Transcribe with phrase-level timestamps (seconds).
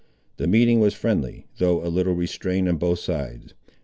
[0.37, 3.53] The meeting was friendly, though a little restrained on both sides.